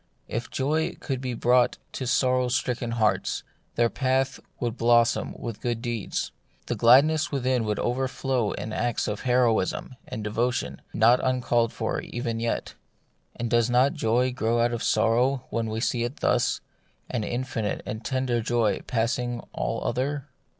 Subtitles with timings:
[0.27, 3.43] If joy could be brought to sorrow stricken hearts,
[3.75, 6.31] their path would blossom with good deeds;
[6.65, 7.61] the gladness within LtfC.
[7.61, 7.83] ICO The Mystery of Pain.
[7.85, 12.73] would overflow in acts of heroism and devo tion, not uncalled for even yet.
[13.35, 16.61] And does not joy grow out of sorrow when we see it thus—
[17.11, 20.29] an infinite and tender joy passing all other